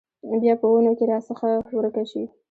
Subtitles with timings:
[0.41, 2.23] بیا په ونو کې راڅخه ورکه شي